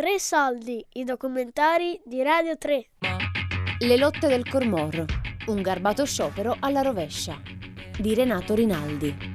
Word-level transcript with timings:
Tre 0.00 0.18
soldi, 0.18 0.82
i 0.94 1.04
documentari 1.04 2.00
di 2.06 2.22
Radio 2.22 2.56
3. 2.56 2.86
Le 3.80 3.96
lotte 3.98 4.28
del 4.28 4.48
Cormor, 4.48 5.04
un 5.48 5.60
garbato 5.60 6.06
sciopero 6.06 6.56
alla 6.58 6.80
rovescia, 6.80 7.38
di 7.98 8.14
Renato 8.14 8.54
Rinaldi 8.54 9.29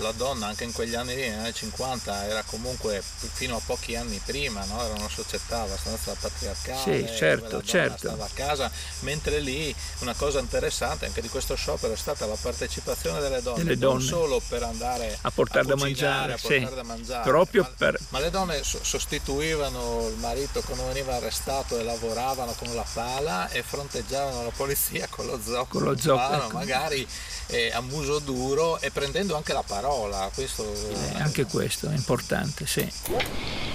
la 0.00 0.12
donna 0.12 0.46
anche 0.46 0.64
in 0.64 0.72
quegli 0.72 0.94
anni 0.94 1.14
lì, 1.14 1.28
negli 1.28 1.38
anni 1.38 1.54
50, 1.54 2.26
era 2.26 2.42
comunque 2.44 3.02
fino 3.02 3.56
a 3.56 3.60
pochi 3.64 3.96
anni 3.96 4.20
prima, 4.24 4.64
no? 4.64 4.82
era 4.82 4.94
una 4.94 5.08
società 5.08 5.62
abbastanza 5.62 6.14
patriarcale, 6.18 7.06
sì, 7.06 7.16
certo, 7.16 7.62
certo. 7.62 8.08
stava 8.08 8.24
a 8.24 8.30
casa, 8.32 8.70
mentre 9.00 9.40
lì 9.40 9.74
una 10.00 10.14
cosa 10.14 10.40
interessante 10.40 11.06
anche 11.06 11.20
di 11.20 11.28
questo 11.28 11.54
sciopero 11.54 11.92
è 11.92 11.96
stata 11.96 12.26
la 12.26 12.36
partecipazione 12.40 13.20
delle 13.20 13.42
donne, 13.42 13.64
delle 13.64 13.78
donne. 13.78 13.98
non 13.98 14.02
solo 14.02 14.42
per 14.46 14.62
andare 14.62 15.18
a 15.20 15.30
portare, 15.30 15.60
a 15.60 15.64
da, 15.64 15.76
mangiare, 15.76 16.32
a 16.32 16.38
portare 16.40 16.68
sì. 16.68 16.74
da 16.74 16.82
mangiare, 16.82 17.28
proprio 17.28 17.62
ma, 17.62 17.74
per... 17.76 17.98
ma 18.08 18.20
le 18.20 18.30
donne 18.30 18.62
sostituivano 18.62 20.08
il 20.08 20.16
marito 20.16 20.60
quando 20.62 20.86
veniva 20.86 21.14
arrestato 21.16 21.78
e 21.78 21.82
lavoravano 21.82 22.52
con 22.52 22.74
la 22.74 22.86
pala 22.92 23.48
e 23.50 23.62
fronteggiavano 23.62 24.44
la 24.44 24.52
polizia 24.54 25.06
con 25.08 25.26
lo 25.26 25.38
zoccolo, 25.42 25.84
con 25.84 25.92
lo 25.92 25.98
zoccolo 25.98 26.44
ecco. 26.44 26.52
magari 26.52 27.06
eh, 27.46 27.70
a 27.72 27.80
muso 27.80 28.18
duro 28.18 28.80
e 28.80 28.90
prendendo 28.90 29.36
anche 29.36 29.52
la 29.52 29.62
parola. 29.62 29.89
Questo, 30.34 30.64
eh, 30.64 31.20
anche 31.20 31.44
questo 31.44 31.88
è 31.88 31.94
importante, 31.94 32.66
sì. 32.66 32.86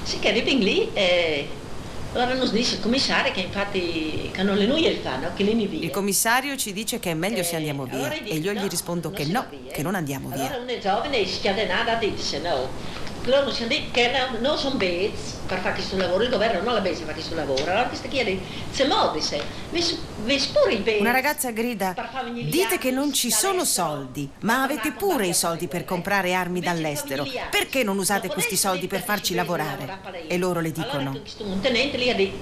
Sì, 0.03 0.19
che 0.19 0.29
arrivi 0.29 0.59
lì 0.59 0.89
e 0.93 1.47
allora 2.13 2.33
non 2.33 2.49
dice 2.49 2.75
il 2.75 2.81
commissario 2.81 3.33
che 3.33 3.41
infatti 3.41 4.29
che 4.31 4.41
non 4.41 4.55
le 4.55 4.65
noi 4.65 4.85
il 4.85 4.97
fanno, 4.97 5.31
che 5.35 5.43
le 5.43 5.53
via. 5.53 5.83
Il 5.83 5.89
commissario 5.89 6.55
ci 6.55 6.71
dice 6.71 6.99
che 6.99 7.11
è 7.11 7.13
meglio 7.13 7.43
se 7.43 7.57
andiamo 7.57 7.83
via 7.83 8.13
e 8.13 8.35
io 8.35 8.53
gli 8.53 8.67
rispondo 8.67 9.11
che 9.11 9.25
no, 9.25 9.45
che 9.71 9.81
non 9.83 9.95
andiamo 9.95 10.29
via. 10.29 10.57
Loro 13.25 13.49
hanno 13.49 13.67
detto 13.67 13.91
che 13.91 14.11
non 14.39 14.55
sono 14.55 14.75
bezi 14.75 15.33
per 15.47 15.59
fare 15.59 15.73
questo 15.73 15.97
lavoro, 15.97 16.23
il 16.23 16.29
governo 16.29 16.61
non 16.61 16.75
la 16.75 16.79
bezi 16.79 17.03
per 17.03 17.13
fare 17.13 17.13
questo 17.15 17.35
lavoro, 17.35 17.63
allora 17.63 17.87
questa 17.87 18.07
chiede, 18.07 18.39
se 18.69 18.85
modi 18.85 19.19
se, 19.19 19.41
vi 19.71 20.47
pure 20.53 20.73
i 20.73 20.77
bezi. 20.77 20.99
Una 20.99 21.11
ragazza 21.11 21.49
grida, 21.49 21.95
dite 22.31 22.77
che 22.77 22.91
non 22.91 23.11
ci 23.13 23.31
sono 23.31 23.65
soldi, 23.65 24.29
ma 24.41 24.61
avete 24.61 24.91
pure 24.91 25.25
i 25.25 25.33
soldi 25.33 25.67
per 25.67 25.85
comprare 25.85 26.35
armi 26.35 26.59
dall'estero, 26.59 27.25
perché 27.49 27.83
non 27.83 27.97
usate 27.97 28.27
questi 28.27 28.55
soldi 28.55 28.85
per 28.85 29.03
farci 29.03 29.33
lavorare? 29.33 29.97
E 30.27 30.37
loro 30.37 30.59
le 30.59 30.71
dicono. 30.71 31.19
Un 31.39 31.59
tenente 31.61 31.97
lì 31.97 32.11
ha 32.11 32.15
detto, 32.15 32.37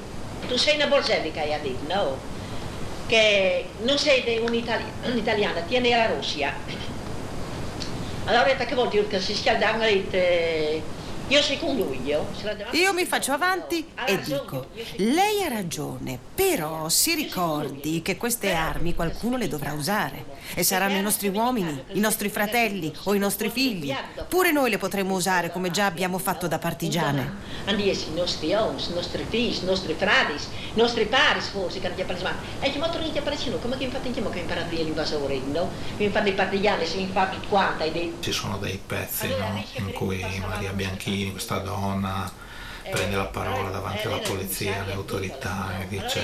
tu 0.47 0.58
sei 0.58 0.75
una 0.75 0.88
bolscevica, 0.88 1.42
ha 1.44 1.59
detto, 1.59 1.94
no, 1.94 2.18
che 3.08 3.68
non 3.84 3.97
sei 3.97 4.38
un'italiana, 4.38 5.62
tieni 5.62 5.92
la 5.92 6.08
Russia. 6.08 6.92
Allora 8.26 8.44
che 8.66 8.76
vuol 8.76 8.88
dire 8.90 9.08
che 9.08 9.20
si 9.20 9.36
scaldano 9.36 9.84
e 9.84 10.94
io 11.28 11.42
sei 11.42 11.58
con 11.58 11.76
lui, 11.76 12.02
io. 12.04 12.28
Io 12.72 12.94
mi 12.94 13.06
faccio 13.06 13.32
avanti 13.32 13.88
e 14.06 14.20
dico, 14.22 14.68
lei 14.98 15.44
ha 15.44 15.48
ragione, 15.48 16.20
però 16.36 16.90
si 16.90 17.16
ricordi 17.16 18.02
che 18.02 18.18
queste 18.18 18.54
armi 18.54 18.94
qualcuno 18.94 19.38
le 19.38 19.48
dovrà 19.48 19.74
usare. 19.74 20.26
E 20.54 20.64
saranno 20.64 20.98
i 20.98 21.02
nostri 21.02 21.30
uomini, 21.30 21.84
i 21.94 22.00
nostri 22.00 22.30
fratelli 22.30 22.94
o 23.04 23.14
i 23.14 23.20
nostri 23.20 23.50
figli. 23.50 23.96
Pure 24.28 24.52
noi 24.52 24.70
le 24.70 24.78
potremo 24.78 25.16
usare 25.16 25.52
come 25.52 25.72
già 25.72 25.86
abbiamo 25.86 26.18
fatto 26.18 26.48
da 26.48 26.60
partigiane. 26.60 27.32
Andiesi, 27.66 28.10
i 28.10 28.14
nostri 28.14 28.54
ons, 28.54 28.88
i 28.88 28.94
nostri 28.94 29.26
figli, 29.28 29.62
i 29.62 29.66
nostri 29.66 29.94
frati, 29.94 30.34
i 30.34 30.78
nostri 30.78 31.06
pari, 31.06 31.40
forse, 31.40 31.80
che 31.80 31.88
hanno 31.88 32.02
apparato. 32.02 32.36
E 32.60 32.72
che 32.72 32.78
molto 32.78 33.00
non 33.00 33.12
apparecchino, 33.16 33.58
come 33.58 33.78
che 33.78 33.86
infatti 33.86 34.08
andiamo 34.08 34.30
che 34.30 34.40
imparato 34.40 34.70
via 34.70 34.84
l'invasore, 34.84 35.40
no? 35.52 35.70
Infatti 35.98 36.30
i 36.30 36.34
partigiani 36.34 36.86
si 36.86 37.02
infatti 37.02 37.38
quanta 37.48 37.86
Ci 38.20 38.32
sono 38.32 38.58
dei 38.58 38.80
pezzi, 38.86 39.28
no? 39.28 39.64
In 39.78 39.94
cui 39.94 40.24
Maria 40.48 40.72
Bianchini 40.72 41.12
Bianchini, 41.14 41.31
questa 41.31 41.59
donna 41.59 42.31
prende 42.90 43.16
la 43.16 43.25
parola 43.25 43.69
davanti 43.69 44.07
alla 44.07 44.18
polizia, 44.18 44.81
alle 44.81 44.94
autorità 44.94 45.79
e 45.79 45.88
dice 45.88 46.22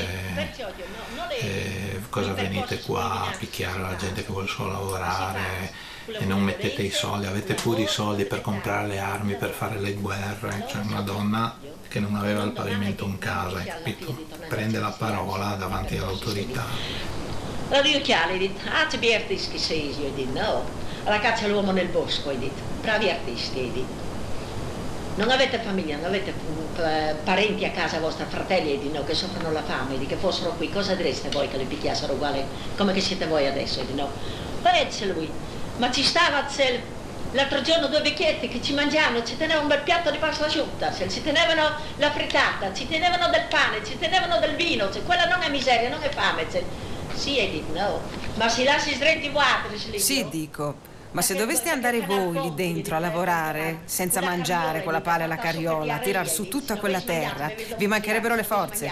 eh, 1.39 2.01
cosa 2.09 2.33
venite 2.33 2.81
qua 2.81 3.27
a 3.27 3.35
picchiare 3.37 3.79
la 3.79 3.95
gente 3.95 4.25
che 4.25 4.31
vuole 4.31 4.47
solo 4.47 4.71
lavorare 4.71 5.71
e 6.05 6.25
non 6.25 6.41
mettete 6.41 6.81
i 6.81 6.89
soldi, 6.89 7.27
avete 7.27 7.53
pure 7.53 7.83
i 7.83 7.87
soldi 7.87 8.25
per 8.25 8.41
comprare 8.41 8.87
le 8.87 8.99
armi, 8.99 9.35
per 9.35 9.51
fare 9.51 9.79
le 9.79 9.93
guerre, 9.93 10.65
cioè 10.67 10.81
una 10.81 11.01
donna 11.01 11.55
che 11.87 11.99
non 11.99 12.15
aveva 12.15 12.43
il 12.43 12.51
pavimento 12.51 13.05
in 13.05 13.19
casa, 13.19 13.57
hai 13.57 13.65
capito? 13.65 14.25
Prende 14.47 14.79
la 14.79 14.89
parola 14.89 15.53
davanti 15.53 15.97
all'autorità. 15.97 16.65
Allora 17.69 17.99
chiaro, 17.99 18.33
ho 18.33 18.37
detto, 18.37 18.67
ah, 18.69 18.87
artisti 19.15 19.51
che 19.51 19.59
sei, 19.59 19.99
io 19.99 20.09
detto, 20.09 20.39
no, 20.39 20.65
alla 21.03 21.19
caccia 21.19 21.45
all'uomo 21.45 21.71
nel 21.71 21.87
bosco, 21.87 22.31
detto, 22.31 22.61
bravi 22.81 23.09
artisti, 23.09 23.71
detto 23.71 24.08
non 25.19 25.31
avete 25.31 25.59
famiglia, 25.59 25.97
non 25.97 26.05
avete 26.05 26.33
eh, 26.77 27.13
parenti 27.25 27.65
a 27.65 27.71
casa 27.71 27.99
vostra, 27.99 28.25
fratelli 28.25 28.79
di 28.79 28.89
no, 28.89 29.03
che 29.03 29.13
soffrono 29.13 29.51
la 29.51 29.61
fame, 29.61 29.97
di 29.97 30.05
che 30.05 30.15
fossero 30.15 30.51
qui, 30.51 30.71
cosa 30.71 30.95
direste 30.95 31.27
voi 31.27 31.49
che 31.49 31.57
li 31.57 31.65
picchiassero 31.65 32.13
uguale 32.13 32.45
come 32.77 32.93
che 32.93 33.01
siete 33.01 33.27
voi 33.27 33.45
adesso? 33.45 33.81
Di 33.83 33.93
no? 33.93 34.09
Pezze 34.61 35.07
lui, 35.07 35.29
ma 35.75 35.91
ci 35.91 36.03
stava 36.03 36.45
l'altro 37.33 37.61
giorno 37.61 37.87
due 37.87 37.99
vecchietti 38.01 38.47
che 38.47 38.61
ci 38.61 38.73
mangiavano, 38.73 39.21
ci 39.25 39.35
tenevano 39.35 39.63
un 39.63 39.67
bel 39.67 39.81
piatto 39.81 40.09
di 40.09 40.17
pasta 40.17 40.45
asciutta, 40.45 40.93
ci 40.93 41.21
tenevano 41.21 41.69
la 41.97 42.11
frittata, 42.11 42.73
ci 42.73 42.87
tenevano 42.87 43.27
del 43.27 43.43
pane, 43.49 43.83
ci 43.85 43.99
tenevano 43.99 44.39
del 44.39 44.55
vino, 44.55 44.89
cioè, 44.89 45.03
quella 45.03 45.25
non 45.25 45.41
è 45.41 45.49
miseria, 45.49 45.89
non 45.89 46.01
è 46.01 46.09
fame. 46.09 46.49
Cioè. 46.49 46.63
Sì, 47.13 47.35
detto 47.35 47.77
no, 47.77 48.01
ma 48.35 48.47
si 48.47 48.63
lasci 48.63 48.93
stretti 48.93 49.27
vuoti. 49.27 49.99
Sì, 49.99 50.25
dico. 50.29 50.88
Ma 51.11 51.23
se 51.23 51.33
doveste 51.33 51.69
andare 51.69 52.01
voi 52.01 52.39
lì 52.39 52.53
dentro 52.53 52.95
a 52.95 52.99
lavorare, 52.99 53.79
senza 53.85 54.21
mangiare 54.21 54.83
con 54.83 54.93
la 54.93 55.01
pala 55.01 55.23
e 55.23 55.27
la 55.27 55.37
carriola, 55.37 55.95
a 55.95 55.97
tirar 55.97 56.29
su 56.29 56.47
tutta 56.47 56.77
quella 56.77 57.01
terra, 57.01 57.51
vi 57.77 57.87
mancherebbero 57.87 58.35
le 58.35 58.43
forze 58.43 58.91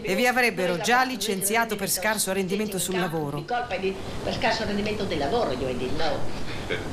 e 0.00 0.14
vi 0.14 0.26
avrebbero 0.26 0.78
già 0.78 1.04
licenziato 1.04 1.76
per 1.76 1.90
scarso 1.90 2.32
rendimento 2.32 2.78
sul 2.78 2.98
lavoro. 2.98 3.42
Per 3.42 4.34
scarso 4.38 4.64
rendimento 4.64 5.04
del 5.04 5.18
lavoro, 5.18 5.52
io 5.52 5.74
dico 5.74 5.96
no. 5.96 6.46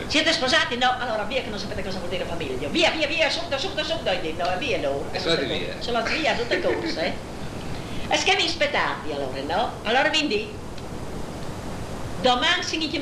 Siete 0.07 0.33
sposati? 0.33 0.77
No, 0.77 0.93
allora 0.99 1.23
via 1.23 1.41
che 1.41 1.49
non 1.49 1.59
sapete 1.59 1.81
cosa 1.81 1.99
vuol 1.99 2.09
dire 2.09 2.25
famiglia. 2.25 2.67
Via, 2.67 2.91
via, 2.91 3.07
via, 3.07 3.29
subito, 3.29 3.57
subito, 3.57 3.83
subito, 3.83 4.11
io 4.11 4.21
dico 4.21 4.43
no, 4.43 4.57
via 4.57 4.79
no. 4.79 5.05
Sono 5.17 5.41
via. 5.41 5.75
Sono 5.79 6.03
via 6.03 6.35
tutte 6.35 6.61
cose. 6.61 7.13
E 8.09 8.17
che 8.23 8.35
vi 8.35 8.45
aspettati 8.45 9.11
allora, 9.11 9.41
no? 9.41 9.71
Allora 9.83 10.09
quindi 10.09 10.63
Domani 12.25 12.87
più. 12.89 13.01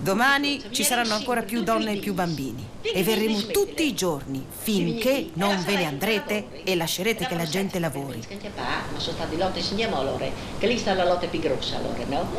Domani 0.00 0.62
ci 0.70 0.82
saranno 0.82 1.14
ancora 1.14 1.42
più 1.42 1.62
donne 1.62 1.92
e 1.92 1.96
più 1.98 2.14
bambini. 2.14 2.66
E 2.80 3.02
verremo 3.04 3.38
tutti 3.46 3.86
i 3.86 3.94
giorni 3.94 4.44
finché 4.48 5.30
non 5.34 5.62
ve 5.64 5.76
ne 5.76 5.84
andrete 5.84 6.62
e 6.64 6.74
lascerete 6.74 7.26
che 7.26 7.36
la 7.36 7.44
gente 7.44 7.78
lavori. 7.78 8.20
Ma 8.56 8.98
sono 8.98 9.16
stati 9.16 9.36
lotte, 9.36 9.62
segniamo 9.62 10.00
allora, 10.00 10.26
che 10.58 10.66
lì 10.66 10.78
sta 10.78 10.94
la 10.94 11.04
lotta 11.04 11.28
più 11.28 11.38
grossa 11.38 11.76
allora, 11.76 12.04
no? 12.08 12.30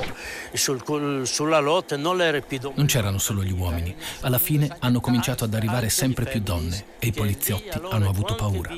Sul, 0.54 1.28
sulla 1.28 1.60
lotta 1.60 1.96
non 1.96 2.22
era 2.22 2.42
più 2.42 2.60
Non 2.76 2.86
c'erano 2.86 3.18
solo 3.18 3.42
gli 3.44 3.52
uomini. 3.52 3.96
Alla 4.22 4.40
fine 4.40 4.76
hanno 4.80 5.00
cominciato 5.00 5.46
ad 5.46 5.54
arrivare 5.54 5.88
sempre 5.90 6.26
più 6.26 6.42
donne 6.42 6.84
e 7.00 7.08
i 7.08 7.12
poliziotti 7.14 7.80
hanno 7.90 8.10
avuto 8.10 8.36
paura. 8.36 8.74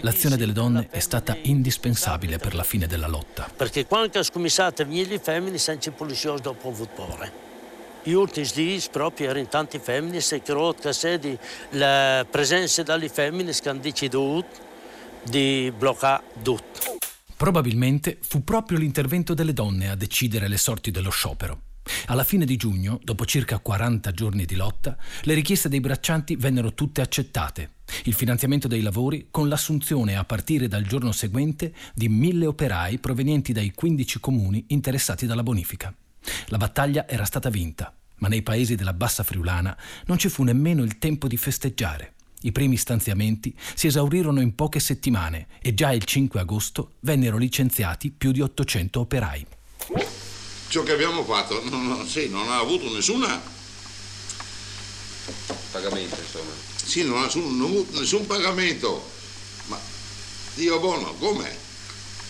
L'azione 0.00 0.36
delle 0.36 0.52
donne 0.52 0.88
è 0.90 1.00
stata 1.00 1.36
indispensabile 1.42 2.38
per 2.38 2.54
la 2.54 2.62
fine 2.62 2.86
della 2.86 3.08
lotta. 3.08 3.48
Perché 3.54 3.86
quando 3.86 4.22
scomissate 4.22 4.84
le 4.84 5.18
femmine 5.18 5.58
senza 5.58 5.90
poliziotti 5.90 6.09
dopo 6.40 6.68
avuto 6.68 6.90
paura. 6.94 7.30
Gli 8.02 8.12
ultimi 8.12 8.46
giorni 8.46 8.82
proprio 8.90 9.30
erano 9.30 9.48
tante 9.48 9.78
femmine 9.78 10.18
e 10.18 10.42
credo 10.42 10.74
che 10.80 10.92
sia 10.92 11.18
la 11.70 12.26
presenza 12.28 12.82
delle 12.82 13.08
femmine 13.08 13.52
che 13.52 13.68
hanno 13.68 13.80
deciso 13.80 14.44
di 15.22 15.72
bloccare 15.76 16.22
tutto. 16.42 16.98
Probabilmente 17.36 18.18
fu 18.20 18.42
proprio 18.44 18.78
l'intervento 18.78 19.34
delle 19.34 19.52
donne 19.52 19.90
a 19.90 19.94
decidere 19.94 20.48
le 20.48 20.58
sorti 20.58 20.90
dello 20.90 21.10
sciopero. 21.10 21.69
Alla 22.06 22.24
fine 22.24 22.44
di 22.44 22.56
giugno, 22.56 23.00
dopo 23.02 23.24
circa 23.24 23.58
40 23.58 24.12
giorni 24.12 24.44
di 24.44 24.56
lotta, 24.56 24.96
le 25.22 25.34
richieste 25.34 25.68
dei 25.68 25.80
braccianti 25.80 26.36
vennero 26.36 26.74
tutte 26.74 27.00
accettate. 27.00 27.72
Il 28.04 28.14
finanziamento 28.14 28.68
dei 28.68 28.82
lavori 28.82 29.28
con 29.30 29.48
l'assunzione 29.48 30.16
a 30.16 30.24
partire 30.24 30.68
dal 30.68 30.86
giorno 30.86 31.12
seguente 31.12 31.72
di 31.94 32.08
mille 32.08 32.46
operai 32.46 32.98
provenienti 32.98 33.52
dai 33.52 33.72
15 33.72 34.20
comuni 34.20 34.64
interessati 34.68 35.26
dalla 35.26 35.42
bonifica. 35.42 35.94
La 36.46 36.56
battaglia 36.56 37.08
era 37.08 37.24
stata 37.24 37.50
vinta, 37.50 37.94
ma 38.16 38.28
nei 38.28 38.42
paesi 38.42 38.74
della 38.74 38.92
bassa 38.92 39.22
friulana 39.22 39.76
non 40.06 40.18
ci 40.18 40.28
fu 40.28 40.42
nemmeno 40.42 40.82
il 40.82 40.98
tempo 40.98 41.26
di 41.26 41.36
festeggiare. 41.36 42.14
I 42.42 42.52
primi 42.52 42.76
stanziamenti 42.76 43.54
si 43.74 43.86
esaurirono 43.86 44.40
in 44.40 44.54
poche 44.54 44.80
settimane 44.80 45.46
e 45.60 45.74
già 45.74 45.92
il 45.92 46.04
5 46.04 46.40
agosto 46.40 46.92
vennero 47.00 47.36
licenziati 47.36 48.10
più 48.10 48.32
di 48.32 48.40
800 48.40 49.00
operai. 49.00 49.46
Ciò 50.70 50.84
che 50.84 50.92
abbiamo 50.92 51.24
fatto 51.24 51.60
non, 51.68 51.88
non, 51.88 52.06
sì, 52.06 52.28
non 52.28 52.48
ha 52.48 52.58
avuto 52.58 52.88
nessuna 52.92 53.42
pagamento, 55.72 56.14
insomma. 56.14 56.52
Sì, 56.76 57.02
non 57.02 57.18
ha 57.18 57.24
nessun, 57.24 57.56
non 57.56 57.86
nessun 57.90 58.24
pagamento. 58.24 59.10
Ma 59.66 59.76
Dio 60.54 60.78
buono, 60.78 61.12
com'è? 61.14 61.56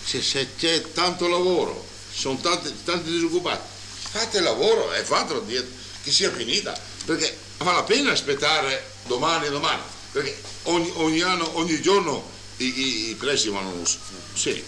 Se, 0.05 0.23
se 0.23 0.55
c'è 0.57 0.91
tanto 0.93 1.29
lavoro, 1.29 1.87
sono 2.11 2.39
tanti, 2.39 2.73
tanti 2.83 3.11
disoccupati, 3.11 3.63
fate 4.11 4.39
il 4.39 4.45
lavoro 4.45 4.91
e 4.95 5.05
fatelo 5.05 5.45
che 5.45 6.11
sia 6.11 6.33
finita, 6.33 6.75
perché 7.05 7.37
vale 7.59 7.77
la 7.77 7.83
pena 7.83 8.13
aspettare 8.13 8.93
domani 9.07 9.49
e 9.49 9.51
domani. 9.51 9.83
Perché 10.13 10.41
ogni, 10.63 10.91
ogni 10.95 11.21
anno, 11.21 11.59
ogni 11.59 11.79
giorno 11.83 12.39
i, 12.65 13.11
i, 13.11 13.15
prezzi 13.15 13.49
vanno 13.49 13.73
sì. 13.85 14.65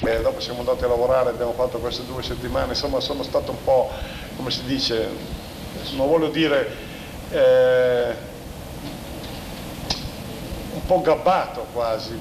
Beh, 0.00 0.22
dopo 0.22 0.40
siamo 0.40 0.60
andati 0.60 0.84
a 0.84 0.88
lavorare, 0.88 1.30
abbiamo 1.30 1.52
fatto 1.52 1.78
queste 1.78 2.04
due 2.06 2.22
settimane, 2.22 2.72
insomma 2.72 3.00
sono 3.00 3.22
stato 3.22 3.50
un 3.50 3.62
po', 3.62 3.90
come 4.36 4.50
si 4.50 4.64
dice, 4.64 5.08
non 5.96 6.08
voglio 6.08 6.28
dire 6.28 6.74
eh, 7.30 8.14
un 10.72 10.86
po' 10.86 11.00
gabbato 11.02 11.66
quasi. 11.72 12.18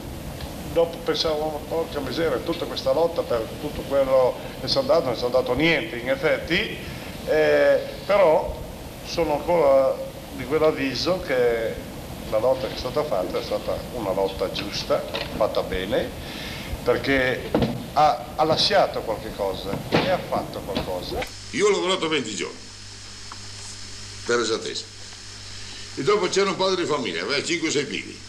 Dopo 0.74 0.98
pensavo, 0.98 1.62
porca 1.68 2.00
miseria, 2.02 2.38
tutta 2.40 2.66
questa 2.66 2.92
lotta 2.92 3.22
per 3.22 3.48
tutto 3.62 3.82
quello 3.88 4.36
che 4.60 4.68
sono 4.68 4.86
dato, 4.86 5.06
non 5.06 5.16
sono 5.16 5.32
dato 5.32 5.54
niente 5.54 5.96
in 5.96 6.10
effetti, 6.10 6.78
eh, 7.26 7.80
però 8.06 8.56
sono 9.06 9.36
ancora 9.36 9.96
di 10.34 10.44
quell'avviso 10.46 11.22
che 11.22 11.88
la 12.30 12.38
lotta 12.38 12.68
che 12.68 12.76
è 12.76 12.78
stata 12.78 13.04
fatta 13.04 13.40
è 13.40 13.44
stata 13.44 13.78
una 13.94 14.12
lotta 14.12 14.52
giusta, 14.52 15.04
fatta 15.36 15.62
bene, 15.64 16.10
perché 16.84 17.50
ha, 17.94 18.26
ha 18.36 18.44
lasciato 18.44 19.02
qualche 19.02 19.34
cosa 19.36 19.78
e 19.90 20.10
ha 20.10 20.20
fatto 20.20 20.60
qualcosa. 20.60 21.26
Io 21.52 21.68
ho 21.68 21.72
lavorato 21.72 22.08
20 22.08 22.36
giorni, 22.36 22.60
per 24.26 24.40
esattezza. 24.40 24.84
E 25.96 26.04
dopo 26.04 26.30
c'era 26.30 26.50
un 26.50 26.56
padre 26.56 26.84
di 26.84 26.88
famiglia, 26.88 27.24
aveva 27.24 27.38
5-6 27.38 27.86
figli. 27.86 28.20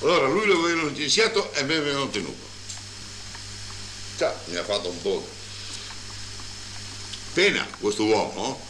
Allora 0.00 0.26
lui 0.26 0.46
lo 0.46 0.58
avevano 0.58 0.88
licenziato 0.88 1.52
e 1.52 1.62
me 1.64 1.76
avevano 1.76 2.08
tenuto. 2.08 2.52
Ciao, 4.16 4.34
mi 4.46 4.56
ha 4.56 4.64
fatto 4.64 4.88
un 4.88 5.02
po'. 5.02 5.26
Pena 7.34 7.66
questo 7.80 8.04
uomo. 8.04 8.60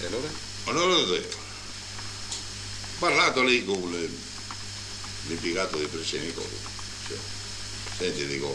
E 0.00 0.06
allora? 0.06 0.47
Allora 0.68 0.96
ho 0.96 1.18
parlato 2.98 3.42
lì 3.42 3.64
con 3.64 3.90
l'impiegato 5.26 5.78
dei 5.78 5.86
Presenico. 5.86 6.46
Cioè, 7.06 7.16
senti, 7.96 8.26
dico, 8.26 8.54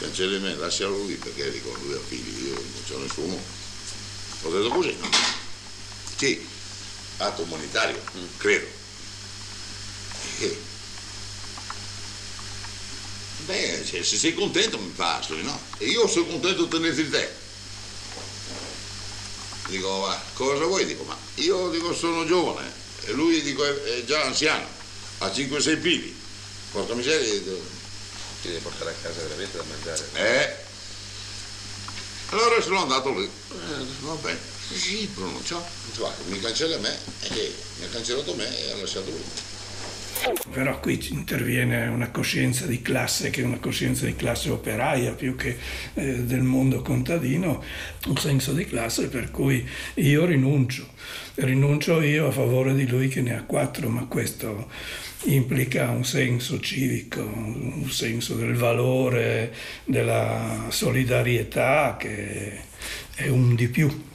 cancelli 0.00 0.38
me, 0.38 0.54
lascialo 0.56 0.98
lui 0.98 1.14
perché 1.14 1.50
dico, 1.50 1.74
lui 1.82 1.94
ha 1.94 2.00
figli, 2.06 2.48
io 2.48 2.52
non 2.52 2.82
c'ho 2.86 2.98
nessuno. 2.98 3.42
Ho 4.42 4.50
detto 4.50 4.68
così, 4.68 4.94
no? 5.00 5.08
Sì, 6.14 6.46
atto 7.16 7.42
umanitario, 7.42 8.02
credo. 8.36 8.66
E- 10.40 10.62
Beh, 13.46 13.82
se, 13.82 14.02
se 14.04 14.18
sei 14.18 14.34
contento 14.34 14.78
mi 14.78 14.90
passi, 14.90 15.40
no? 15.40 15.58
E 15.78 15.86
io 15.86 16.06
sono 16.06 16.26
contento 16.26 16.64
di 16.64 16.68
tenerti 16.68 17.08
te. 17.08 17.46
Dico, 19.68 20.06
ma 20.06 20.18
cosa 20.34 20.64
vuoi? 20.64 20.86
Dico, 20.86 21.02
ma 21.04 21.16
io 21.36 21.68
dico 21.68 21.94
sono 21.94 22.24
giovane 22.24 22.72
e 23.04 23.12
lui 23.12 23.42
dico 23.42 23.64
è, 23.64 23.82
è 23.98 24.04
già 24.04 24.22
anziano, 24.24 24.66
ha 25.18 25.26
5-6 25.28 25.80
figli. 25.80 26.16
Porca 26.72 26.94
miseria, 26.94 27.32
dico, 27.38 27.60
Ti 28.42 28.48
devi 28.48 28.60
portare 28.60 28.90
a 28.90 28.94
casa 29.02 29.20
veramente 29.22 29.56
da 29.56 29.64
mangiare. 29.64 30.08
eh. 30.14 30.56
Allora 32.30 32.60
sono 32.60 32.82
andato 32.82 33.10
lì. 33.18 33.24
Eh, 33.24 33.84
va 34.00 34.14
bene. 34.14 34.38
Sì, 34.74 35.08
pronuncia. 35.14 35.62
Cioè, 35.94 36.10
mi 36.26 36.40
cancella 36.40 36.76
me 36.78 36.98
e 37.20 37.54
mi 37.78 37.84
ha 37.86 37.88
cancellato 37.88 38.34
me 38.34 38.64
e 38.66 38.70
ha 38.72 38.76
lasciato 38.76 39.10
lui. 39.10 39.24
Però 40.52 40.80
qui 40.80 40.98
interviene 41.10 41.86
una 41.86 42.10
coscienza 42.10 42.66
di 42.66 42.82
classe 42.82 43.30
che 43.30 43.42
è 43.42 43.44
una 43.44 43.58
coscienza 43.58 44.06
di 44.06 44.16
classe 44.16 44.50
operaia 44.50 45.12
più 45.12 45.36
che 45.36 45.56
eh, 45.94 46.24
del 46.24 46.42
mondo 46.42 46.82
contadino, 46.82 47.62
un 48.06 48.16
senso 48.16 48.52
di 48.52 48.64
classe 48.64 49.08
per 49.08 49.30
cui 49.30 49.66
io 49.94 50.24
rinuncio, 50.24 50.88
rinuncio 51.36 52.00
io 52.00 52.28
a 52.28 52.32
favore 52.32 52.74
di 52.74 52.86
lui 52.88 53.08
che 53.08 53.20
ne 53.20 53.36
ha 53.36 53.42
quattro, 53.42 53.88
ma 53.88 54.06
questo 54.06 54.68
implica 55.24 55.90
un 55.90 56.04
senso 56.04 56.60
civico, 56.60 57.20
un 57.20 57.88
senso 57.90 58.34
del 58.34 58.54
valore, 58.54 59.52
della 59.84 60.66
solidarietà 60.68 61.96
che 61.98 62.66
è 63.14 63.28
un 63.28 63.54
di 63.54 63.68
più 63.68 64.06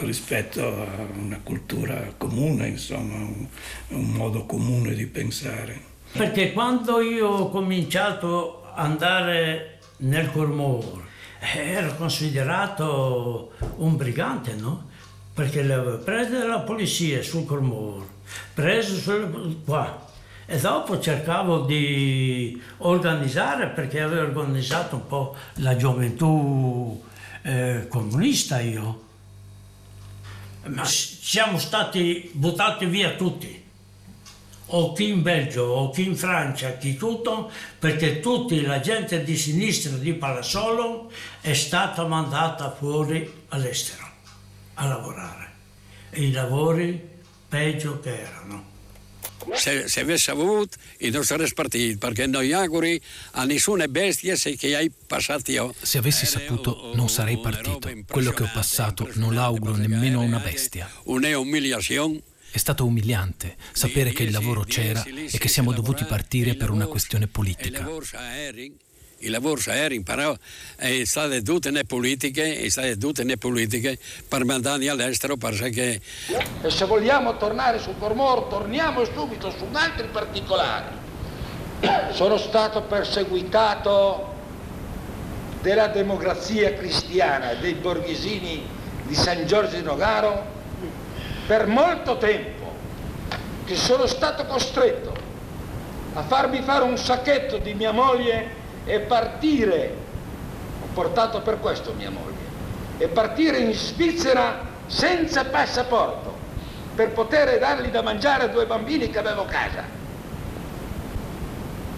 rispetto 0.00 0.66
a 0.66 0.86
una 1.16 1.40
cultura 1.42 2.12
comune, 2.16 2.68
insomma, 2.68 3.14
un, 3.14 3.46
un 3.88 4.10
modo 4.10 4.46
comune 4.46 4.94
di 4.94 5.06
pensare. 5.06 5.80
Perché 6.12 6.52
quando 6.52 7.00
io 7.00 7.28
ho 7.28 7.50
cominciato 7.50 8.64
ad 8.74 8.86
andare 8.86 9.80
nel 9.98 10.30
Cormor 10.30 11.06
ero 11.40 11.94
considerato 11.96 13.52
un 13.76 13.96
brigante, 13.96 14.54
no? 14.54 14.88
Perché 15.34 15.62
l'avevo 15.62 15.98
preso 15.98 16.38
dalla 16.38 16.60
polizia 16.60 17.22
sul 17.22 17.44
Cormor, 17.44 18.04
preso 18.54 18.94
sul, 18.96 19.60
qua. 19.64 20.06
E 20.46 20.58
dopo 20.58 20.98
cercavo 20.98 21.60
di 21.60 22.60
organizzare, 22.78 23.68
perché 23.68 24.00
avevo 24.00 24.40
organizzato 24.40 24.96
un 24.96 25.06
po' 25.06 25.36
la 25.56 25.76
gioventù 25.76 27.00
eh, 27.42 27.86
comunista 27.88 28.58
io. 28.58 29.07
Ma 30.68 30.84
siamo 30.84 31.58
stati 31.58 32.30
buttati 32.32 32.86
via 32.86 33.12
tutti 33.12 33.64
o 34.70 34.92
chi 34.92 35.08
in 35.08 35.22
Belgio 35.22 35.62
o 35.62 35.90
chi 35.90 36.06
in 36.06 36.16
Francia, 36.16 36.76
chi 36.76 36.96
tutto, 36.96 37.50
perché 37.78 38.20
tutta 38.20 38.54
la 38.62 38.80
gente 38.80 39.24
di 39.24 39.36
sinistra 39.36 39.96
di 39.96 40.12
Palassolo 40.14 41.10
è 41.40 41.54
stata 41.54 42.04
mandata 42.06 42.70
fuori 42.70 43.44
all'estero 43.48 44.06
a 44.74 44.86
lavorare. 44.86 45.52
E 46.10 46.24
i 46.24 46.32
lavori 46.32 47.00
peggio 47.48 48.00
che 48.00 48.20
erano. 48.20 48.76
Se, 49.54 49.88
se 49.88 50.00
avesse 50.00 50.30
avuto 50.30 50.76
i 50.98 51.10
nostri 51.10 51.52
partiti, 51.54 51.96
perché 51.96 52.26
non 52.26 52.42
gli 52.42 52.52
auguri 52.52 53.00
a 53.32 53.44
nessuna 53.44 53.86
bestia 53.88 54.36
se 54.36 54.56
che 54.56 54.74
hai 54.76 54.90
passato 55.06 55.50
io. 55.50 55.74
Se 55.80 55.98
avessi 55.98 56.26
saputo 56.26 56.92
non 56.94 57.08
sarei 57.08 57.38
partito. 57.38 57.90
Quello 58.08 58.32
che 58.32 58.42
ho 58.44 58.50
passato 58.52 59.08
non 59.14 59.34
l'auguro 59.34 59.74
nemmeno 59.76 60.20
a 60.20 60.24
una 60.24 60.38
bestia. 60.38 60.90
Un'umiliazione. 61.04 62.20
È 62.50 62.56
stato 62.56 62.86
umiliante 62.86 63.56
sapere 63.72 64.12
che 64.12 64.22
il 64.22 64.32
lavoro 64.32 64.62
c'era 64.62 65.04
e 65.04 65.36
che 65.38 65.48
siamo 65.48 65.72
dovuti 65.72 66.04
partire 66.04 66.54
per 66.54 66.70
una 66.70 66.86
questione 66.86 67.26
politica. 67.26 67.86
Lavoro 69.18 69.18
aerei, 69.18 69.26
il 69.26 69.30
lavoro 69.30 69.60
aerei, 69.66 70.02
però 70.02 70.36
è 70.76 71.04
state 71.04 71.42
tutte 71.42 71.70
le 71.70 71.84
politiche, 71.84 72.60
è 72.60 72.68
state 72.68 72.96
tutte 72.96 73.24
le 73.24 73.36
politiche 73.36 73.98
per 74.28 74.44
mandarli 74.44 74.88
all'estero 74.88 75.36
perché 75.36 76.00
E 76.62 76.70
se 76.70 76.84
vogliamo 76.84 77.36
tornare 77.36 77.78
su 77.78 77.94
Cormor, 77.98 78.44
torniamo 78.44 79.04
subito 79.04 79.50
su 79.50 79.66
altri 79.72 80.08
particolari. 80.08 80.96
Sono 82.12 82.36
stato 82.38 82.82
perseguitato 82.82 84.34
della 85.60 85.88
democrazia 85.88 86.74
cristiana, 86.74 87.54
dei 87.54 87.74
borghesini 87.74 88.66
di 89.04 89.14
San 89.14 89.46
Giorgio 89.46 89.76
di 89.76 89.82
Nogaro 89.82 90.56
per 91.46 91.66
molto 91.66 92.18
tempo, 92.18 92.74
che 93.64 93.76
sono 93.76 94.06
stato 94.06 94.44
costretto 94.44 95.16
a 96.14 96.22
farmi 96.22 96.62
fare 96.62 96.84
un 96.84 96.96
sacchetto 96.96 97.58
di 97.58 97.74
mia 97.74 97.92
moglie 97.92 98.66
e 98.88 99.00
partire, 99.00 99.94
ho 100.80 100.86
portato 100.94 101.42
per 101.42 101.60
questo 101.60 101.92
mia 101.92 102.10
moglie, 102.10 102.46
e 102.96 103.06
partire 103.08 103.58
in 103.58 103.74
Svizzera 103.74 104.64
senza 104.86 105.44
passaporto 105.44 106.34
per 106.94 107.12
poter 107.12 107.58
dargli 107.58 107.88
da 107.88 108.00
mangiare 108.00 108.44
a 108.44 108.46
due 108.48 108.64
bambini 108.64 109.10
che 109.10 109.18
avevo 109.18 109.42
a 109.42 109.46
casa. 109.46 109.84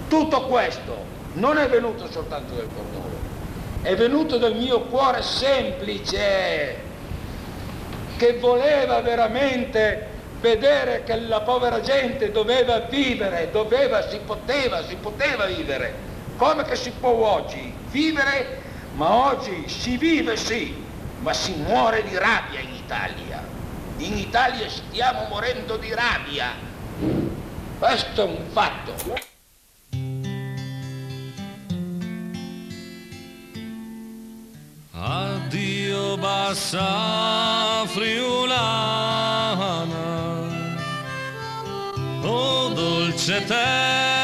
Tutto 0.09 0.43
questo 0.47 0.97
non 1.35 1.59
è 1.59 1.69
venuto 1.69 2.11
soltanto 2.11 2.55
dal 2.55 2.67
Cornolo, 2.75 3.19
è 3.83 3.95
venuto 3.95 4.37
dal 4.37 4.57
mio 4.57 4.81
cuore 4.81 5.23
semplice 5.23 6.89
che 8.17 8.39
voleva 8.41 9.01
veramente 9.01 10.09
vedere 10.41 11.05
che 11.05 11.21
la 11.21 11.43
povera 11.43 11.81
gente 11.81 12.33
doveva 12.33 12.81
vivere, 12.81 13.51
doveva, 13.53 14.09
si 14.09 14.19
poteva, 14.27 14.83
si 14.85 14.97
poteva 14.97 15.47
vivere, 15.47 16.09
come 16.41 16.65
che 16.65 16.75
si 16.75 16.91
può 16.99 17.11
oggi 17.11 17.71
vivere, 17.91 18.63
ma 18.95 19.27
oggi 19.27 19.69
si 19.69 19.99
vive 19.99 20.39
sì, 20.39 20.75
ma 21.19 21.35
si 21.35 21.53
muore 21.53 22.03
di 22.03 22.17
rabbia 22.17 22.61
in 22.61 22.73
Italia. 22.73 23.47
In 23.99 24.17
Italia 24.17 24.67
stiamo 24.71 25.27
morendo 25.29 25.77
di 25.77 25.93
rabbia. 25.93 26.55
Questo 27.79 28.23
è 28.23 28.25
un 28.25 28.47
fatto. 28.53 28.95
Addio 34.93 36.17
bassa 36.17 37.85
friulana, 37.85 39.19
oh 42.23 42.69
dolce 42.71 43.45
terra 43.45 44.20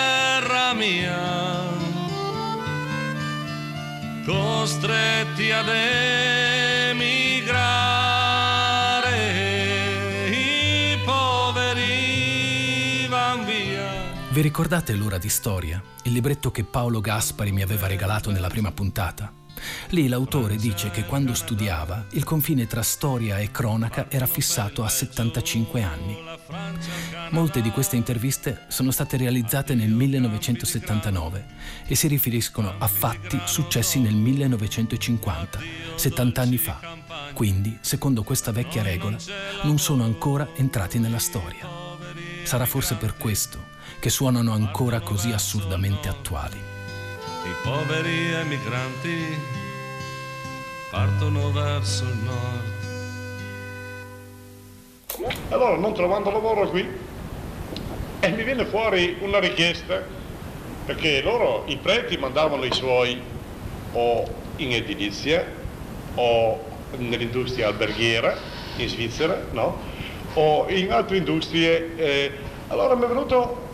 costretti 4.67 5.53
ad 5.53 5.69
emigrare, 6.89 7.49
i 10.29 10.99
poveri 11.05 13.07
van 13.09 13.45
via. 13.45 13.89
Vi 14.31 14.41
ricordate 14.41 14.97
l'ora 14.97 15.19
di 15.19 15.29
storia? 15.29 15.81
Il 16.03 16.11
libretto 16.11 16.51
che 16.51 16.65
Paolo 16.65 17.01
Gaspari 17.01 17.53
mi 17.53 17.63
aveva 17.63 17.87
regalato 17.87 18.33
nella 18.33 18.49
prima 18.49 18.73
puntata? 18.73 19.33
Lì 19.91 20.09
l'autore 20.09 20.57
dice 20.57 20.91
che 20.91 21.05
quando 21.05 21.35
studiava 21.35 22.07
il 22.11 22.25
confine 22.25 22.67
tra 22.67 22.83
storia 22.83 23.39
e 23.39 23.51
cronaca 23.51 24.07
era 24.09 24.27
fissato 24.27 24.85
a 24.85 24.89
75 24.89 25.83
anni. 25.83 26.17
Molte 27.31 27.61
di 27.61 27.71
queste 27.71 27.97
interviste 27.97 28.65
sono 28.69 28.91
state 28.91 29.17
realizzate 29.17 29.75
nel 29.75 29.91
1979 29.91 31.45
e 31.87 31.95
si 31.95 32.09
riferiscono 32.09 32.75
a 32.79 32.87
fatti 32.87 33.41
successi 33.45 34.01
nel 34.01 34.15
1950, 34.15 35.59
70 35.97 36.41
anni 36.41 36.59
fa. 36.59 36.81
Quindi, 37.33 37.79
secondo 37.81 38.23
questa 38.23 38.53
vecchia 38.53 38.83
regola, 38.83 39.17
non 39.63 39.79
sono 39.79 40.05
ancora 40.05 40.49
entrati 40.57 40.99
nella 40.99 41.19
storia. 41.19 41.69
Sarà 42.45 42.67
forse 42.67 42.95
per 42.95 43.17
questo 43.17 43.75
che 43.99 44.11
suonano 44.11 44.53
ancora 44.53 45.01
così 45.01 45.33
assurdamente 45.33 46.09
attuali. 46.09 46.76
I 47.47 47.55
poveri 47.63 48.33
emigranti 48.33 49.39
partono 50.91 51.53
verso 51.53 52.03
il 52.03 52.17
nord. 52.25 52.75
Allora, 55.51 55.77
non 55.77 55.95
trovando 55.95 56.33
lavoro 56.33 56.69
qui, 56.69 56.85
e 58.19 58.31
mi 58.31 58.43
viene 58.43 58.67
fuori 58.67 59.19
una 59.21 59.39
richiesta, 59.39 60.03
perché 60.85 61.23
loro, 61.23 61.63
i 61.67 61.77
preti, 61.77 62.17
mandavano 62.17 62.65
i 62.65 62.73
suoi 62.73 63.21
o 63.93 64.25
in 64.57 64.73
edilizia 64.73 65.45
o 66.17 66.65
nell'industria 66.97 67.69
alberghiera 67.69 68.37
in 68.79 68.89
Svizzera, 68.89 69.41
no? 69.53 69.79
O 70.35 70.67
in 70.69 70.91
altre 70.91 71.19
industrie. 71.19 71.97
Eh, 71.97 72.33
allora 72.69 72.97
mi 72.97 73.05
è 73.05 73.07
venuto 73.07 73.66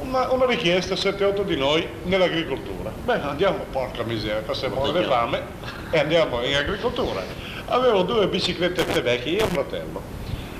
una, 0.00 0.30
una 0.32 0.46
richiesta, 0.46 0.94
7-8 0.94 1.42
di 1.42 1.56
noi, 1.56 1.86
nell'agricoltura. 2.04 2.90
Beh, 3.04 3.20
andiamo, 3.20 3.64
porca 3.70 4.02
miseria, 4.02 4.42
passiamo 4.42 4.90
di 4.90 5.04
fame 5.04 5.42
e 5.90 5.98
andiamo 5.98 6.42
in 6.42 6.54
agricoltura. 6.54 7.22
Avevo 7.66 8.02
due 8.02 8.28
biciclette 8.28 8.84
vecchie, 9.02 9.32
io 9.32 9.40
e 9.40 9.42
un 9.42 9.50
fratello. 9.50 10.02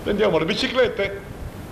Vendiamo 0.02 0.38
le 0.38 0.44
biciclette 0.44 1.20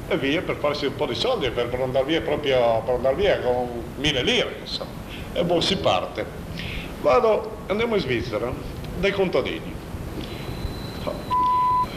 e 0.09 0.17
via 0.17 0.43
per 0.43 0.57
farsi 0.57 0.87
un 0.87 0.95
po' 0.97 1.07
di 1.07 1.15
soldi, 1.15 1.51
per, 1.51 1.69
per 1.69 1.81
andare 1.81 2.05
via 2.05 2.21
proprio, 2.21 2.83
per 2.85 2.95
andare 2.95 3.15
via 3.15 3.41
con 3.41 3.69
mille 3.97 4.23
lire, 4.23 4.57
insomma. 4.61 4.91
E 5.33 5.45
boh, 5.45 5.61
si 5.61 5.77
parte. 5.77 6.25
Vado, 7.01 7.59
andiamo 7.67 7.95
in 7.95 8.01
Svizzera, 8.01 8.51
dai 8.99 9.13
contadini 9.13 9.85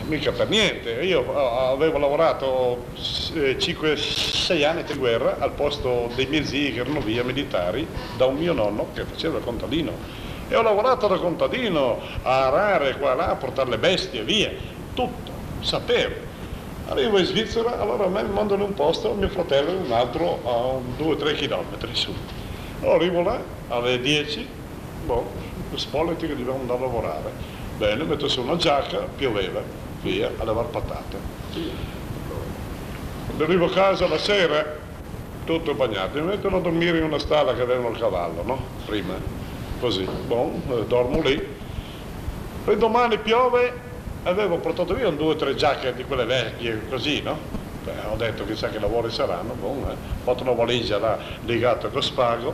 mica 0.10 0.32
per 0.32 0.50
niente. 0.50 0.92
Io 1.04 1.24
eh, 1.24 1.72
avevo 1.72 2.00
lavorato 2.00 2.86
5-6 2.96 4.39
eh, 4.54 4.66
anni 4.66 4.84
di 4.84 4.94
guerra 4.94 5.38
al 5.40 5.52
posto 5.52 6.10
dei 6.16 6.26
miei 6.26 6.46
zii 6.46 6.74
che 6.74 6.80
erano 6.80 7.02
via 7.02 7.24
militari 7.24 7.86
da 8.18 8.26
un 8.26 8.36
mio 8.36 8.54
nonno 8.54 8.88
che 8.94 9.04
faceva 9.06 9.38
il 9.38 9.44
contadino. 9.44 9.92
E 10.48 10.56
ho 10.56 10.62
lavorato 10.62 11.08
da 11.08 11.18
contadino 11.18 12.00
a 12.24 12.48
arare 12.48 12.98
qua 12.98 13.14
e 13.14 13.16
là, 13.16 13.30
a 13.30 13.36
portare 13.36 13.70
le 13.70 13.78
bestie, 13.78 14.24
via, 14.24 14.52
tutto, 14.94 15.32
sapevo. 15.62 16.28
Arrivo 16.88 17.20
in 17.20 17.26
Svizzera, 17.26 17.80
allora 17.80 18.06
a 18.06 18.08
me 18.08 18.24
mi 18.24 18.34
mandano 18.34 18.64
un 18.64 18.74
posto, 18.74 19.14
mio 19.14 19.30
fratello 19.30 19.72
un 19.72 19.92
altro 19.92 20.40
a 20.44 21.02
2-3 21.02 21.36
km 21.36 21.92
su. 21.92 22.12
Allora 22.82 22.96
arrivo 22.96 23.22
là 23.22 23.40
alle 23.68 24.00
10, 24.00 24.48
boh, 25.06 25.30
spolleti 25.76 26.26
che 26.26 26.36
dobbiamo 26.36 26.62
andare 26.62 26.80
a 26.80 26.82
lavorare. 26.82 27.32
Bene, 27.78 28.04
metto 28.04 28.28
su 28.28 28.42
una 28.42 28.56
giacca, 28.56 29.08
pioveva, 29.16 29.62
via 30.02 30.32
a 30.36 30.44
levare 30.44 30.68
patate. 30.70 31.18
Quando 33.30 33.44
arrivo 33.44 33.66
a 33.66 33.70
casa 33.70 34.08
la 34.08 34.18
sera, 34.18 34.66
tutto 35.46 35.76
bagnato, 35.76 36.18
mi 36.18 36.26
mettono 36.26 36.58
a 36.58 36.62
dormire 36.62 36.98
in 36.98 37.04
una 37.04 37.20
stalla 37.20 37.54
che 37.54 37.62
avevano 37.62 37.90
il 37.90 38.00
cavallo, 38.00 38.42
no? 38.44 38.66
Prima, 38.88 39.14
così, 39.80 40.04
bon, 40.26 40.60
eh, 40.68 40.86
dormo 40.88 41.22
lì. 41.22 41.40
Poi 42.64 42.76
domani 42.76 43.20
piove, 43.20 43.72
avevo 44.24 44.58
portato 44.58 44.96
via 44.96 45.08
un 45.08 45.16
due 45.16 45.34
o 45.34 45.36
tre 45.36 45.54
giacche 45.54 45.94
di 45.94 46.06
quelle 46.06 46.26
vecchie, 46.26 46.82
così, 46.90 47.22
no? 47.22 47.38
Beh, 47.84 47.92
ho 48.12 48.16
detto 48.16 48.46
chissà 48.46 48.70
che 48.70 48.80
lavori 48.80 49.12
saranno, 49.12 49.54
bon, 49.54 49.84
eh. 49.88 49.92
ho 49.92 50.24
fatto 50.24 50.42
una 50.42 50.54
valigia 50.54 50.98
là, 50.98 51.20
legata 51.46 51.88
con 51.90 52.02
spago, 52.02 52.54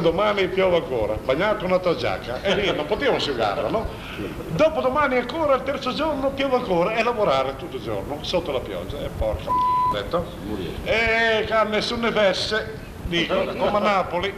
domani 0.00 0.48
piove 0.48 0.76
ancora, 0.76 1.14
bagnato 1.14 1.64
un'altra 1.64 1.94
giacca 1.96 2.42
e 2.42 2.54
lì 2.54 2.74
non 2.74 2.86
potevo 2.86 3.16
asciugarla, 3.16 3.68
no? 3.68 3.86
Dopo 4.48 4.80
domani 4.80 5.16
ancora, 5.16 5.54
il 5.54 5.62
terzo 5.62 5.92
giorno 5.92 6.30
piove 6.30 6.56
ancora 6.56 6.94
e 6.94 7.02
lavorare 7.02 7.56
tutto 7.56 7.76
il 7.76 7.82
giorno 7.82 8.18
sotto 8.22 8.52
la 8.52 8.60
pioggia. 8.60 8.98
E 8.98 9.08
porca 9.16 9.48
ho 9.48 9.92
detto. 9.92 10.24
E 10.84 11.44
che 11.46 11.64
nessune 11.68 12.10
vesse, 12.10 12.78
dico, 13.04 13.34
come 13.34 13.76
a 13.76 13.80
Napoli. 13.80 14.34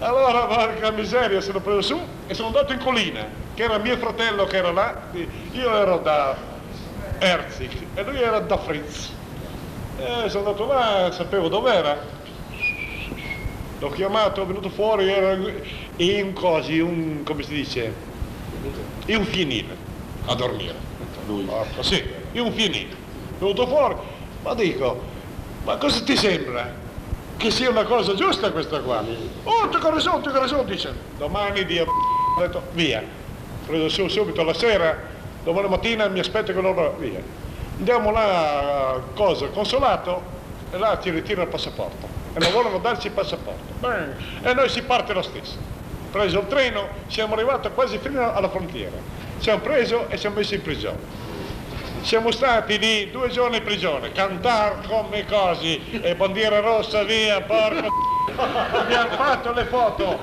Allora, 0.00 0.46
porca 0.46 0.90
miseria, 0.90 1.40
sono 1.40 1.60
preso 1.60 1.80
su 1.82 2.00
e 2.26 2.34
sono 2.34 2.48
andato 2.48 2.72
in 2.72 2.80
collina, 2.80 3.24
che 3.54 3.62
era 3.62 3.78
mio 3.78 3.96
fratello 3.96 4.44
che 4.46 4.56
era 4.56 4.72
là, 4.72 5.02
io 5.52 5.76
ero 5.76 5.98
da 5.98 6.34
Erzig 7.18 7.70
e 7.94 8.02
lui 8.02 8.20
era 8.20 8.40
da 8.40 8.58
Fritz. 8.58 9.12
E 9.96 10.28
sono 10.28 10.48
andato 10.48 10.66
là, 10.66 11.12
sapevo 11.12 11.48
dov'era, 11.48 11.96
l'ho 13.78 13.90
chiamato, 13.90 14.42
è 14.42 14.46
venuto 14.46 14.70
fuori, 14.70 15.10
era 15.10 15.36
in 15.96 16.32
così, 16.32 16.78
un, 16.78 17.22
come 17.24 17.42
si 17.42 17.54
dice, 17.54 17.92
in 19.06 19.16
un 19.16 19.24
fienile 19.24 19.76
a 20.26 20.34
dormire. 20.34 20.74
Lui? 21.26 21.46
Ah, 21.50 21.82
sì, 21.82 22.02
in 22.32 22.40
un 22.40 22.52
fienile. 22.52 22.92
È 22.92 23.38
venuto 23.38 23.66
fuori, 23.66 23.94
ma 24.42 24.54
dico, 24.54 25.02
ma 25.64 25.76
cosa 25.76 26.02
ti 26.02 26.16
sembra? 26.16 26.82
Che 27.36 27.50
sia 27.50 27.68
una 27.68 27.84
cosa 27.84 28.14
giusta 28.14 28.52
questa 28.52 28.80
qua? 28.80 29.04
Oh, 29.44 29.68
ti 29.68 29.78
ragione, 29.80 30.22
ti 30.22 30.30
ragione, 30.30 30.64
dice, 30.64 30.94
domani 31.18 31.64
dia 31.64 31.82
ho 31.82 32.40
detto, 32.40 32.62
via. 32.72 33.02
Preso 33.66 33.88
su 33.88 34.08
subito 34.08 34.42
la 34.42 34.54
sera, 34.54 34.96
domani 35.42 35.68
mattina 35.68 36.06
mi 36.08 36.20
aspetta 36.20 36.52
che 36.52 36.60
loro, 36.60 36.96
via. 36.98 37.20
Andiamo 37.78 38.12
là, 38.12 39.00
cosa, 39.14 39.48
consolato, 39.48 40.22
e 40.70 40.78
là 40.78 40.96
ti 40.96 41.10
ritira 41.10 41.42
il 41.42 41.48
passaporto 41.48 42.13
e 42.34 42.38
non 42.40 42.52
vogliono 42.52 42.78
darci 42.78 43.06
il 43.06 43.12
passaporto. 43.12 43.72
Beh, 43.78 44.48
e 44.48 44.54
noi 44.54 44.68
si 44.68 44.82
parte 44.82 45.12
lo 45.12 45.22
stesso. 45.22 45.56
Preso 46.10 46.40
il 46.40 46.46
treno, 46.48 46.88
siamo 47.06 47.34
arrivati 47.34 47.68
quasi 47.74 47.98
fino 47.98 48.32
alla 48.32 48.48
frontiera. 48.48 48.96
Siamo 49.38 49.60
preso 49.60 50.08
e 50.08 50.16
siamo 50.16 50.36
messi 50.36 50.54
in 50.54 50.62
prigione. 50.62 51.22
Siamo 52.02 52.30
stati 52.30 52.78
lì 52.78 53.10
due 53.10 53.28
giorni 53.28 53.58
in 53.58 53.62
prigione, 53.62 54.12
cantare 54.12 54.86
come 54.86 55.24
così, 55.24 56.00
e 56.02 56.14
bandiera 56.14 56.60
rossa 56.60 57.02
via, 57.02 57.40
porco. 57.40 57.88
Abbiamo 58.36 59.10
fatto 59.10 59.52
le 59.52 59.64
foto, 59.64 60.20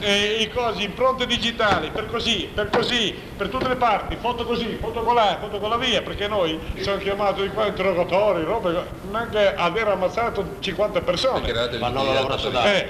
e 0.00 0.40
i 0.40 0.50
cosi, 0.50 0.84
impronte 0.84 1.26
digitali, 1.26 1.90
per 1.90 2.06
così, 2.06 2.48
per 2.52 2.70
così, 2.70 3.14
per 3.36 3.48
tutte 3.48 3.68
le 3.68 3.76
parti, 3.76 4.16
foto 4.16 4.44
così, 4.44 4.78
foto 4.80 5.02
con 5.02 5.14
là, 5.14 5.36
foto 5.38 5.58
con 5.58 5.68
la 5.68 5.76
via, 5.76 6.02
perché 6.02 6.26
noi 6.26 6.58
siamo 6.78 6.98
chiamati 6.98 7.42
di 7.42 7.48
qua 7.48 7.66
interrogatori, 7.66 8.42
robe, 8.44 8.82
neanche 9.10 9.54
aver 9.54 9.88
ammazzato 9.88 10.56
50 10.58 11.00
persone. 11.02 11.52
Ma 11.78 11.88
non 11.88 12.06
lo 12.06 12.12
lavorato 12.12 12.50
eh, 12.64 12.88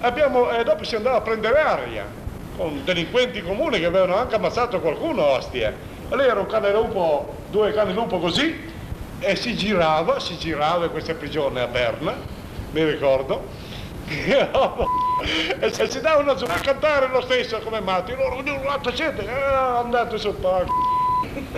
abbiamo, 0.00 0.50
e 0.50 0.60
eh, 0.60 0.64
dopo 0.64 0.84
si 0.84 0.94
andava 0.94 1.16
a 1.16 1.20
prendere 1.20 1.60
aria 1.60 2.20
con 2.56 2.82
delinquenti 2.84 3.42
comuni 3.42 3.78
che 3.78 3.86
avevano 3.86 4.16
anche 4.16 4.36
ammazzato 4.36 4.80
qualcuno, 4.80 5.24
ostia. 5.24 5.72
E 6.08 6.16
lei 6.16 6.28
era 6.28 6.38
un 6.38 6.46
cane 6.46 6.70
lupo, 6.70 7.36
due 7.50 7.72
cani 7.72 7.92
lupo 7.92 8.18
così, 8.18 8.70
e 9.18 9.36
si 9.36 9.56
girava, 9.56 10.20
si 10.20 10.36
girava 10.36 10.84
in 10.84 10.90
questa 10.90 11.14
prigione 11.14 11.60
a 11.60 11.66
Berna, 11.66 12.14
mi 12.72 12.84
ricordo, 12.84 13.46
e 15.60 15.72
se 15.72 15.88
ci 15.88 16.00
davano 16.00 16.32
a 16.32 16.60
cantare 16.60 17.08
lo 17.08 17.20
stesso 17.22 17.58
come 17.60 17.80
matti, 17.80 18.14
loro 18.14 18.36
urlate 18.36 18.92
gente, 18.92 19.24
eh, 19.24 19.30
andate 19.30 20.18
sul 20.18 20.34
palco. 20.34 20.72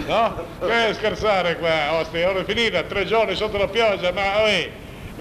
No? 0.06 0.44
Che 0.60 0.94
scherzare 0.94 1.56
qua, 1.58 1.94
ostia, 1.94 2.28
ora 2.28 2.40
è 2.40 2.44
finita, 2.44 2.82
tre 2.82 3.06
giorni 3.06 3.34
sotto 3.34 3.56
la 3.56 3.66
pioggia, 3.66 4.12
ma 4.12 4.44
eh, 4.46 4.70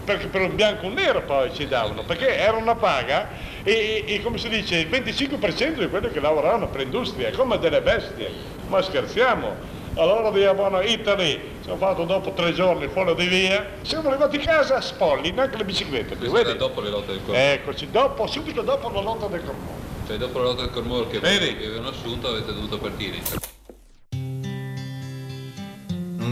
perché 0.04 0.28
per 0.28 0.42
un 0.42 0.56
bianco 0.56 0.84
e 0.84 0.88
un 0.88 0.94
nero 0.94 1.22
poi 1.22 1.54
ci 1.54 1.68
davano, 1.68 2.04
perché 2.04 2.38
era 2.38 2.58
una 2.58 2.76
paga 2.76 3.30
e, 3.64 4.04
e, 4.06 4.22
come 4.22 4.38
si 4.38 4.50
dice 4.50 4.78
il 4.78 4.90
25% 4.90 5.80
di 5.80 5.88
quelli 5.88 6.12
che 6.12 6.20
lavoravano 6.20 6.68
per 6.68 6.82
industria, 6.82 7.32
come 7.32 7.58
delle 7.58 7.82
bestie, 7.82 8.30
ma 8.68 8.82
scherziamo. 8.82 9.73
Allora 9.96 10.32
di 10.32 10.44
Buona 10.56 10.82
Italy, 10.82 11.40
siamo 11.62 11.78
fatto 11.78 12.04
dopo 12.04 12.32
tre 12.32 12.52
giorni 12.54 12.88
fuori 12.88 13.14
di 13.14 13.28
via, 13.28 13.64
siamo 13.84 14.10
arrivati 14.10 14.38
a 14.38 14.40
casa 14.40 14.82
spolli, 14.82 15.30
neanche 15.32 15.56
le 15.56 15.66
biciclette. 15.66 16.16
Questo 16.16 16.36
era 16.36 16.54
dopo 16.54 16.82
le 16.82 16.90
lotte 16.90 17.12
del 17.12 17.20
Cormor. 17.24 17.38
Eccoci, 17.38 17.92
dopo, 17.92 18.26
subito 18.26 18.64
dopo 18.64 18.90
la 18.90 19.02
lotta 19.02 19.28
del 19.28 19.44
Cormor. 19.46 19.76
Cioè 20.08 20.18
dopo 20.18 20.40
la 20.40 20.46
lotta 20.46 20.62
del 20.64 20.72
Cormor 20.72 21.08
che, 21.10 21.20
Vedi? 21.20 21.56
che 21.58 21.66
avevano 21.68 21.90
assunto 21.90 22.28
avete 22.30 22.54
dovuto 22.54 22.80
partire. 22.80 23.18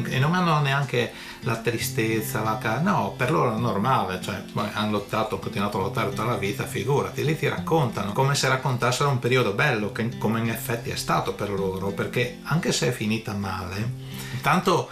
E 0.09 0.19
non 0.19 0.33
hanno 0.33 0.59
neanche 0.61 1.11
la 1.41 1.57
tristezza, 1.57 2.41
la 2.41 2.57
ca- 2.57 2.79
no, 2.79 3.13
per 3.17 3.31
loro 3.31 3.55
è 3.55 3.59
normale, 3.59 4.21
cioè 4.21 4.43
hanno 4.53 4.91
lottato, 4.91 5.35
hanno 5.35 5.41
continuato 5.41 5.79
a 5.79 5.81
lottare 5.81 6.09
tutta 6.09 6.23
la 6.23 6.37
vita, 6.37 6.65
figurati, 6.65 7.23
lì 7.23 7.37
ti 7.37 7.47
raccontano 7.47 8.11
come 8.11 8.35
se 8.35 8.47
raccontassero 8.47 9.09
un 9.09 9.19
periodo 9.19 9.53
bello, 9.53 9.91
che, 9.91 10.17
come 10.17 10.39
in 10.39 10.49
effetti 10.49 10.89
è 10.89 10.95
stato 10.95 11.33
per 11.33 11.49
loro, 11.49 11.91
perché 11.91 12.39
anche 12.43 12.71
se 12.71 12.89
è 12.89 12.91
finita 12.91 13.33
male, 13.33 13.91
intanto 14.33 14.89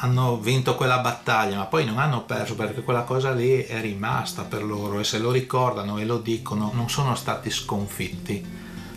hanno 0.00 0.38
vinto 0.38 0.74
quella 0.74 0.98
battaglia, 0.98 1.56
ma 1.56 1.64
poi 1.64 1.86
non 1.86 1.98
hanno 1.98 2.24
perso 2.24 2.54
perché 2.54 2.82
quella 2.82 3.02
cosa 3.02 3.32
lì 3.32 3.62
è 3.62 3.80
rimasta 3.80 4.42
per 4.42 4.62
loro 4.62 5.00
e 5.00 5.04
se 5.04 5.18
lo 5.18 5.30
ricordano 5.30 5.96
e 5.96 6.04
lo 6.04 6.18
dicono 6.18 6.70
non 6.74 6.90
sono 6.90 7.14
stati 7.14 7.50
sconfitti, 7.50 8.44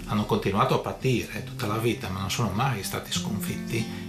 hanno 0.07 0.25
continuato 0.25 0.75
a 0.75 0.79
patire 0.79 1.45
tutta 1.45 1.67
la 1.67 1.77
vita, 1.77 2.09
ma 2.09 2.19
non 2.19 2.31
sono 2.31 2.49
mai 2.49 2.83
stati 2.83 3.13
sconfitti. 3.13 4.07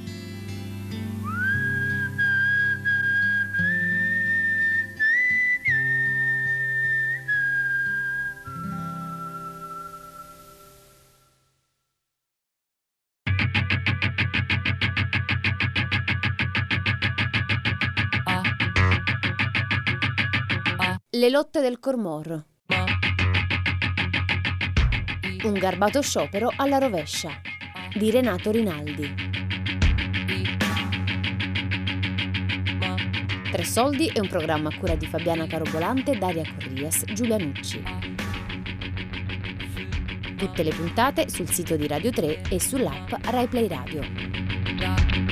Le 21.21 21.29
lotte 21.29 21.61
del 21.61 21.79
Cormorro. 21.81 22.47
Un 25.43 25.53
garbato 25.53 26.01
sciopero 26.01 26.51
alla 26.57 26.79
rovescia 26.79 27.29
di 27.95 28.11
Renato 28.11 28.51
Rinaldi. 28.51 29.15
Tre 33.53 33.65
soldi 33.65 34.07
è 34.07 34.19
un 34.19 34.29
programma 34.29 34.71
a 34.71 34.79
cura 34.79 34.95
di 34.95 35.07
Fabiana 35.07 35.47
Carobolante, 35.47 36.17
Daria 36.17 36.45
Corrias, 36.59 37.05
Giulia 37.13 37.37
Nucci. 37.37 37.83
Tutte 40.39 40.63
le 40.63 40.71
puntate 40.71 41.29
sul 41.29 41.51
sito 41.51 41.77
di 41.77 41.87
Radio 41.87 42.11
3 42.11 42.45
e 42.49 42.59
sull'app 42.59 43.13
RaiPlay 43.25 43.69
Radio. 43.69 45.30